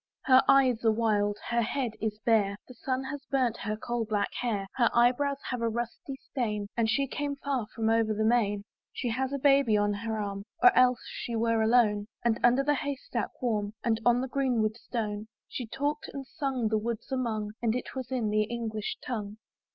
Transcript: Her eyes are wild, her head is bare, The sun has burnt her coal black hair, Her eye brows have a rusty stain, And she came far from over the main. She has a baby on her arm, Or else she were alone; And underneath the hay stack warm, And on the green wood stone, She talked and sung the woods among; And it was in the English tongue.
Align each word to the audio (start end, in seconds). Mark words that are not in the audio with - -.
Her 0.23 0.41
eyes 0.47 0.83
are 0.83 0.91
wild, 0.91 1.37
her 1.49 1.61
head 1.61 1.91
is 2.01 2.17
bare, 2.25 2.57
The 2.67 2.73
sun 2.73 3.03
has 3.03 3.23
burnt 3.29 3.57
her 3.57 3.77
coal 3.77 4.03
black 4.03 4.33
hair, 4.33 4.65
Her 4.77 4.89
eye 4.95 5.11
brows 5.11 5.37
have 5.51 5.61
a 5.61 5.69
rusty 5.69 6.15
stain, 6.31 6.65
And 6.75 6.89
she 6.89 7.05
came 7.05 7.35
far 7.35 7.67
from 7.75 7.87
over 7.87 8.11
the 8.11 8.23
main. 8.25 8.63
She 8.91 9.09
has 9.09 9.31
a 9.31 9.37
baby 9.37 9.77
on 9.77 9.93
her 9.93 10.17
arm, 10.19 10.41
Or 10.63 10.75
else 10.75 11.03
she 11.07 11.35
were 11.35 11.61
alone; 11.61 12.07
And 12.25 12.39
underneath 12.43 12.65
the 12.65 12.73
hay 12.73 12.95
stack 12.95 13.29
warm, 13.43 13.73
And 13.83 14.01
on 14.03 14.21
the 14.21 14.27
green 14.27 14.63
wood 14.63 14.75
stone, 14.75 15.27
She 15.47 15.67
talked 15.67 16.09
and 16.11 16.25
sung 16.25 16.69
the 16.69 16.79
woods 16.79 17.11
among; 17.11 17.51
And 17.61 17.75
it 17.75 17.93
was 17.93 18.09
in 18.11 18.31
the 18.31 18.45
English 18.45 18.97
tongue. 19.05 19.37